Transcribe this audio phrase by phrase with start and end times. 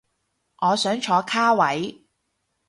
[0.57, 2.07] 我想坐卡位